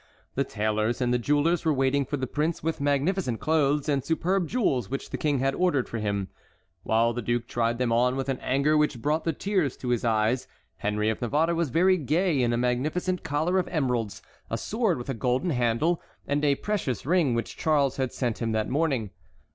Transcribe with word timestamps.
The 0.33 0.43
tailors 0.43 0.99
and 0.99 1.13
the 1.13 1.19
jewellers 1.19 1.63
were 1.63 1.71
waiting 1.75 2.05
for 2.05 2.17
the 2.17 2.25
prince 2.25 2.63
with 2.63 2.81
magnificent 2.81 3.39
clothes 3.39 3.87
and 3.87 4.03
superb 4.03 4.47
jewels 4.47 4.89
which 4.89 5.11
the 5.11 5.17
King 5.19 5.37
had 5.37 5.53
ordered 5.53 5.87
for 5.87 5.99
him. 5.99 6.29
While 6.81 7.13
the 7.13 7.21
duke 7.21 7.45
tried 7.45 7.77
them 7.77 7.91
on 7.91 8.15
with 8.15 8.27
an 8.27 8.39
anger 8.39 8.75
which 8.75 8.99
brought 8.99 9.25
the 9.25 9.31
tears 9.31 9.77
to 9.77 9.89
his 9.89 10.03
eyes, 10.03 10.47
Henry 10.77 11.11
of 11.11 11.21
Navarre 11.21 11.53
was 11.53 11.69
very 11.69 11.97
gay 11.97 12.41
in 12.41 12.51
a 12.51 12.57
magnificent 12.57 13.21
collar 13.21 13.59
of 13.59 13.67
emeralds, 13.67 14.23
a 14.49 14.57
sword 14.57 14.97
with 14.97 15.11
a 15.11 15.13
gold 15.13 15.45
handle, 15.51 16.01
and 16.25 16.43
a 16.43 16.55
precious 16.55 17.05
ring 17.05 17.35
which 17.35 17.55
Charles 17.55 17.97
had 17.97 18.11
sent 18.11 18.41
him 18.41 18.53
that 18.53 18.67
morning. 18.69 19.11